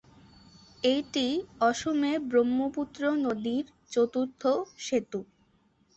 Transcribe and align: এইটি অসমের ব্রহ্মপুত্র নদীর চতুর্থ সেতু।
এইটি 0.83 1.27
অসমের 1.61 2.17
ব্রহ্মপুত্র 2.29 3.01
নদীর 3.25 3.63
চতুর্থ 3.91 4.41
সেতু। 4.79 5.19